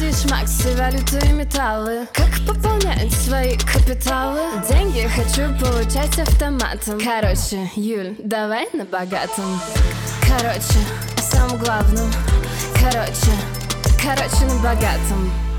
[0.00, 2.06] Акции, шмаксы, валюты и металлы.
[2.14, 4.40] Как пополнять свои капиталы?
[4.66, 6.98] Деньги хочу получать автоматом.
[6.98, 9.60] Короче, Юль, давай на богатом.
[10.22, 10.78] Короче,
[11.18, 12.10] о самом главном
[12.80, 13.32] Короче,
[14.02, 15.49] короче, на богатом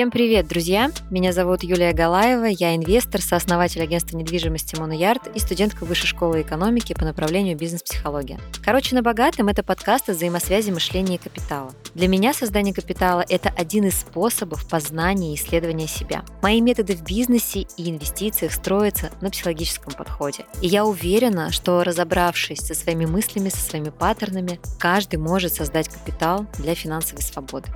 [0.00, 0.90] Всем привет, друзья!
[1.10, 6.94] Меня зовут Юлия Галаева, я инвестор, сооснователь агентства недвижимости Моноярд и студентка Высшей школы экономики
[6.94, 8.40] по направлению бизнес-психология.
[8.64, 11.74] Короче, на богатом– это подкаст о взаимосвязи мышления и капитала.
[11.94, 16.24] Для меня создание капитала– это один из способов познания и исследования себя.
[16.40, 20.46] Мои методы в бизнесе и инвестициях строятся на психологическом подходе.
[20.62, 26.46] И я уверена, что разобравшись со своими мыслями, со своими паттернами, каждый может создать капитал
[26.56, 27.68] для финансовой свободы.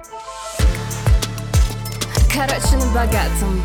[2.34, 3.62] Короче, на богатом.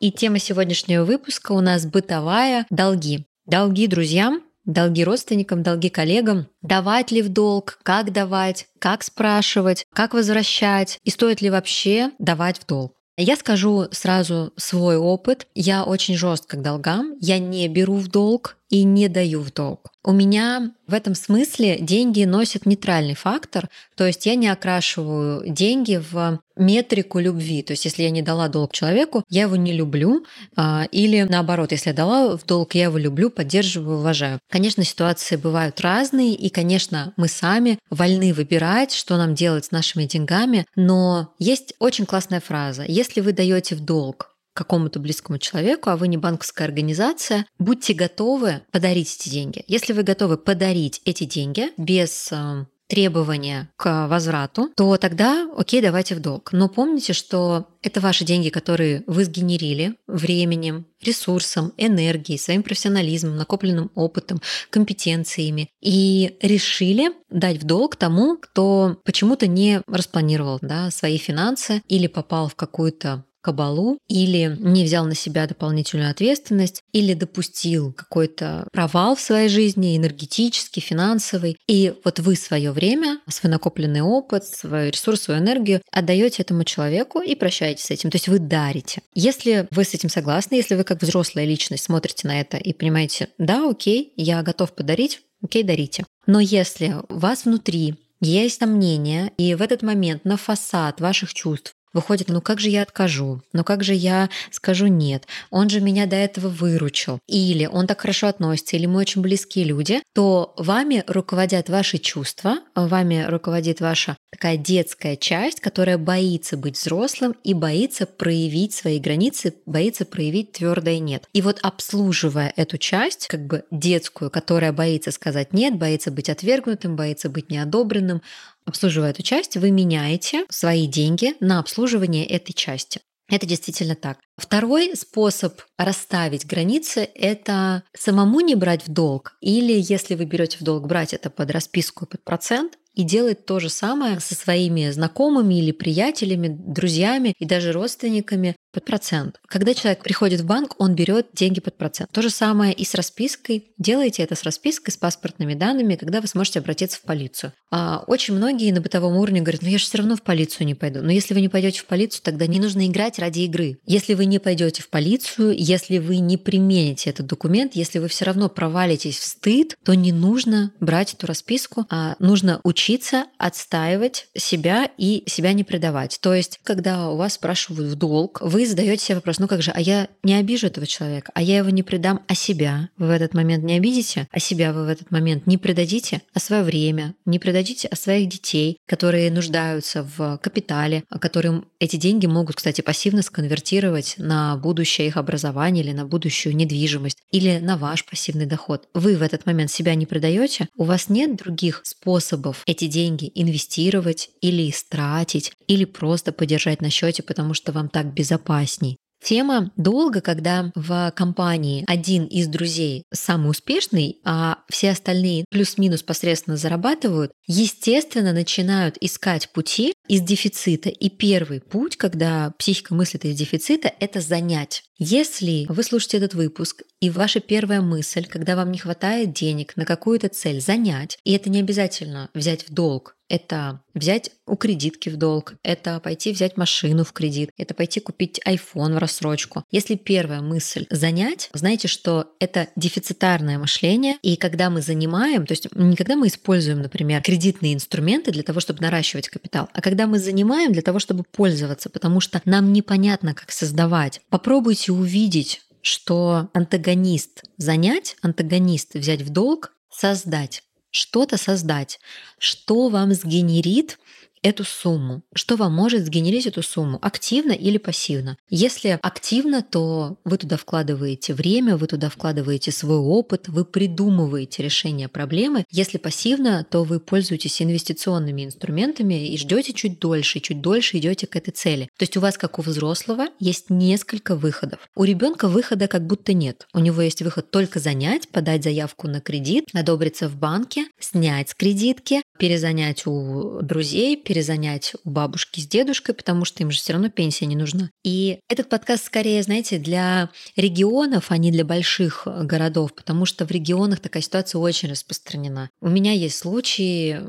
[0.00, 3.26] И тема сегодняшнего выпуска у нас бытовая долги.
[3.46, 10.14] Долги друзьям, долги родственникам, долги коллегам, давать ли в долг, как давать, как спрашивать, как
[10.14, 12.92] возвращать и стоит ли вообще давать в долг.
[13.16, 15.46] Я скажу сразу свой опыт.
[15.54, 17.14] Я очень жестко к долгам.
[17.20, 19.90] Я не беру в долг и не даю в долг.
[20.02, 26.02] У меня в этом смысле деньги носят нейтральный фактор, то есть я не окрашиваю деньги
[26.10, 27.62] в метрику любви.
[27.62, 30.24] То есть если я не дала долг человеку, я его не люблю,
[30.56, 34.40] а, или наоборот, если я дала в долг, я его люблю, поддерживаю, уважаю.
[34.50, 40.04] Конечно, ситуации бывают разные, и, конечно, мы сами вольны выбирать, что нам делать с нашими
[40.04, 42.84] деньгами, но есть очень классная фраза.
[42.88, 48.62] Если вы даете в долг какому-то близкому человеку, а вы не банковская организация, будьте готовы
[48.70, 49.64] подарить эти деньги.
[49.66, 56.14] Если вы готовы подарить эти деньги без э, требования к возврату, то тогда окей, давайте
[56.14, 56.50] в долг.
[56.52, 63.90] Но помните, что это ваши деньги, которые вы сгенерили временем, ресурсом, энергией, своим профессионализмом, накопленным
[63.94, 71.82] опытом, компетенциями и решили дать в долг тому, кто почему-то не распланировал да, свои финансы
[71.88, 78.66] или попал в какую-то кабалу, или не взял на себя дополнительную ответственность, или допустил какой-то
[78.72, 81.56] провал в своей жизни, энергетический, финансовый.
[81.68, 87.20] И вот вы свое время, свой накопленный опыт, свой ресурс, свою энергию отдаете этому человеку
[87.20, 88.10] и прощаетесь с этим.
[88.10, 89.02] То есть вы дарите.
[89.14, 93.28] Если вы с этим согласны, если вы как взрослая личность смотрите на это и понимаете,
[93.38, 96.04] да, окей, я готов подарить, окей, дарите.
[96.26, 101.74] Но если у вас внутри есть сомнения, и в этот момент на фасад ваших чувств
[101.92, 103.42] Выходит, ну как же я откажу?
[103.52, 105.26] Ну как же я скажу нет?
[105.50, 107.18] Он же меня до этого выручил.
[107.26, 112.58] Или он так хорошо относится, или мы очень близкие люди, то вами руководят ваши чувства,
[112.74, 119.54] вами руководит ваша такая детская часть, которая боится быть взрослым и боится проявить свои границы,
[119.66, 121.24] боится проявить твердое нет.
[121.32, 126.96] И вот обслуживая эту часть, как бы детскую, которая боится сказать нет, боится быть отвергнутым,
[126.96, 128.22] боится быть неодобренным,
[128.64, 133.00] обслуживая эту часть, вы меняете свои деньги на обслуживание этой части.
[133.28, 134.18] Это действительно так.
[134.36, 140.62] Второй способ расставить границы– это самому не брать в долг, или если вы берете в
[140.62, 145.58] долг брать это под расписку под процент, и делать то же самое со своими знакомыми
[145.58, 149.40] или приятелями, друзьями и даже родственниками под процент.
[149.46, 152.10] Когда человек приходит в банк, он берет деньги под процент.
[152.10, 153.72] То же самое и с распиской.
[153.78, 157.52] Делайте это с распиской, с паспортными данными, когда вы сможете обратиться в полицию.
[157.70, 160.74] А очень многие на бытовом уровне говорят, ну я же все равно в полицию не
[160.74, 161.00] пойду.
[161.02, 163.78] Но если вы не пойдете в полицию, тогда не нужно играть ради игры.
[163.86, 168.24] Если вы не пойдете в полицию, если вы не примените этот документ, если вы все
[168.24, 174.90] равно провалитесь в стыд, то не нужно брать эту расписку, а нужно учиться отстаивать себя
[174.96, 176.18] и себя не предавать.
[176.20, 179.60] То есть, когда у вас спрашивают в долг, вы вы задаете себе вопрос, ну как
[179.60, 183.08] же, а я не обижу этого человека, а я его не предам, а себя вы
[183.08, 186.62] в этот момент не обидите, а себя вы в этот момент не предадите, а свое
[186.62, 192.56] время, не предадите, а своих детей, которые нуждаются в капитале, а которым эти деньги могут,
[192.56, 198.46] кстати, пассивно сконвертировать на будущее их образование или на будущую недвижимость или на ваш пассивный
[198.46, 198.88] доход.
[198.94, 204.30] Вы в этот момент себя не предаете, у вас нет других способов эти деньги инвестировать
[204.40, 208.98] или истратить, или просто подержать на счете, потому что вам так безопасно безопасней.
[209.24, 216.56] Тема долго, когда в компании один из друзей самый успешный, а все остальные плюс-минус посредственно
[216.56, 220.88] зарабатывают, естественно, начинают искать пути из дефицита.
[220.88, 224.82] И первый путь, когда психика мыслит из дефицита, это занять.
[224.98, 229.84] Если вы слушаете этот выпуск И ваша первая мысль, когда вам не хватает денег на
[229.84, 235.16] какую-то цель, занять, и это не обязательно взять в долг, это взять у кредитки в
[235.16, 239.64] долг, это пойти взять машину в кредит, это пойти купить iPhone в рассрочку.
[239.72, 245.74] Если первая мысль занять, знаете, что это дефицитарное мышление, и когда мы занимаем, то есть
[245.74, 250.20] не когда мы используем, например, кредитные инструменты для того, чтобы наращивать капитал, а когда мы
[250.20, 254.20] занимаем для того, чтобы пользоваться, потому что нам непонятно, как создавать.
[254.28, 260.62] Попробуйте увидеть что антагонист занять, антагонист взять в долг, создать
[260.92, 261.98] что-то создать,
[262.38, 263.98] что вам сгенерит
[264.42, 265.22] эту сумму.
[265.34, 266.98] Что вам может сгенерить эту сумму?
[267.00, 268.36] Активно или пассивно?
[268.50, 275.08] Если активно, то вы туда вкладываете время, вы туда вкладываете свой опыт, вы придумываете решение
[275.08, 275.64] проблемы.
[275.70, 281.36] Если пассивно, то вы пользуетесь инвестиционными инструментами и ждете чуть дольше, чуть дольше идете к
[281.36, 281.88] этой цели.
[281.96, 284.80] То есть у вас, как у взрослого, есть несколько выходов.
[284.96, 286.66] У ребенка выхода как будто нет.
[286.74, 291.54] У него есть выход только занять, подать заявку на кредит, одобриться в банке, снять с
[291.54, 297.10] кредитки, перезанять у друзей, перезанять у бабушки с дедушкой, потому что им же все равно
[297.10, 297.90] пенсия не нужна.
[298.02, 303.44] И этот подкаст скорее, знаете, для регионов, а не для больших э, городов, потому что
[303.44, 305.68] в регионах такая ситуация очень распространена.
[305.82, 307.20] У меня есть случаи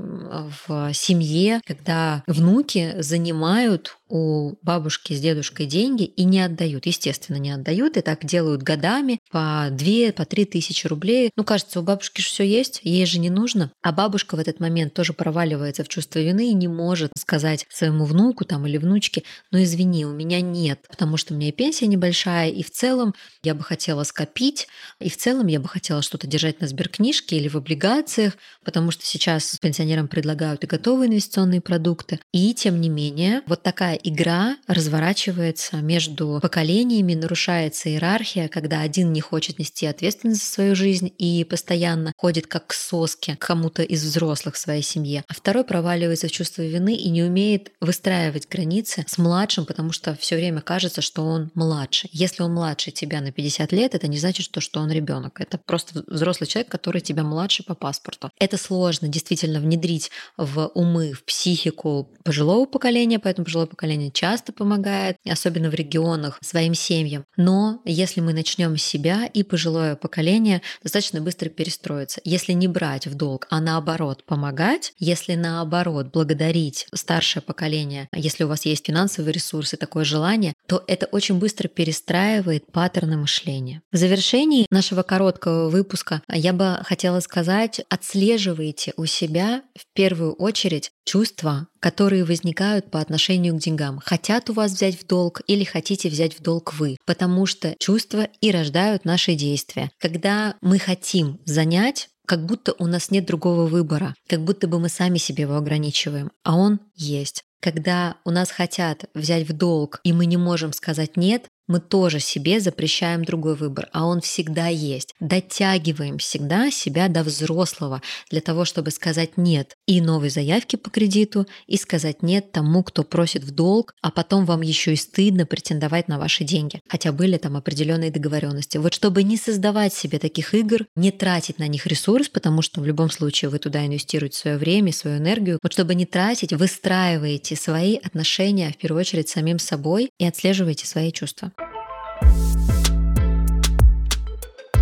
[0.65, 6.85] в семье, когда внуки занимают у бабушки с дедушкой деньги и не отдают.
[6.85, 11.31] Естественно, не отдают, и так делают годами по 2, по 3 тысячи рублей.
[11.35, 13.71] Ну, кажется, у бабушки же все есть, ей же не нужно.
[13.81, 18.05] А бабушка в этот момент тоже проваливается в чувство вины и не может сказать своему
[18.05, 21.87] внуку там или внучке, ну извини, у меня нет, потому что у меня и пенсия
[21.87, 24.67] небольшая, и в целом я бы хотела скопить,
[24.99, 29.03] и в целом я бы хотела что-то держать на сберкнижке или в облигациях, потому что
[29.05, 32.19] сейчас пенсионерам предлагают и готовые инвестиционные продукты.
[32.31, 39.21] И тем не менее, вот такая игра разворачивается между поколениями, нарушается иерархия, когда один не
[39.21, 44.03] хочет нести ответственность за свою жизнь и постоянно ходит как к соске к кому-то из
[44.03, 49.05] взрослых в своей семье, а второй проваливается в чувство вины и не умеет выстраивать границы
[49.07, 52.09] с младшим, потому что все время кажется, что он младше.
[52.11, 55.39] Если он младше тебя на 50 лет, это не значит, что, что он ребенок.
[55.39, 58.31] Это просто взрослый человек, который тебя младше по паспорту.
[58.39, 64.53] Это сложно действительно внедрить в умы, в психику пожилого поколения, поэтому пожилое поколение поколение часто
[64.53, 67.25] помогает, особенно в регионах, своим семьям.
[67.37, 72.21] Но если мы начнем с себя, и пожилое поколение достаточно быстро перестроится.
[72.23, 78.47] Если не брать в долг, а наоборот помогать, если наоборот благодарить старшее поколение, если у
[78.47, 83.81] вас есть финансовые ресурсы, такое желание, то это очень быстро перестраивает паттерны мышления.
[83.91, 90.91] В завершении нашего короткого выпуска я бы хотела сказать, отслеживайте у себя в первую очередь
[91.05, 93.99] чувства, которые возникают по отношению к деньгам.
[94.03, 98.27] Хотят у вас взять в долг или хотите взять в долг вы, потому что чувства
[98.41, 99.91] и рождают наши действия.
[99.99, 104.89] Когда мы хотим занять, как будто у нас нет другого выбора, как будто бы мы
[104.89, 107.43] сами себе его ограничиваем, а он есть.
[107.63, 112.19] Когда у нас хотят взять в долг, и мы не можем сказать «нет», мы тоже
[112.19, 115.13] себе запрещаем другой выбор, а он всегда есть.
[115.19, 121.47] Дотягиваем всегда себя до взрослого для того, чтобы сказать нет и новой заявке по кредиту,
[121.67, 126.09] и сказать нет тому, кто просит в долг, а потом вам еще и стыдно претендовать
[126.09, 128.77] на ваши деньги, хотя были там определенные договоренности.
[128.77, 132.85] Вот чтобы не создавать себе таких игр, не тратить на них ресурс, потому что в
[132.85, 137.97] любом случае вы туда инвестируете свое время, свою энергию, вот чтобы не тратить, выстраиваете свои
[137.97, 141.51] отношения в первую очередь с самим собой и отслеживаете свои чувства.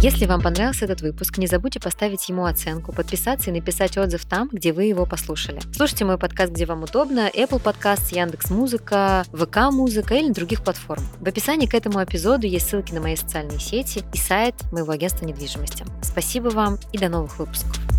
[0.02, 4.50] Если вам понравился этот выпуск, не забудьте поставить ему оценку, подписаться и написать отзыв там,
[4.52, 5.60] где вы его послушали.
[5.76, 11.04] Слушайте мой подкаст, где вам удобно, Apple Podcast, Яндекс Музыка, ВК Музыка или других платформ.
[11.20, 15.24] В описании к этому эпизоду есть ссылки на мои социальные сети и сайт моего агентства
[15.24, 15.86] недвижимости.
[16.02, 17.91] Спасибо вам и до новых выпусков.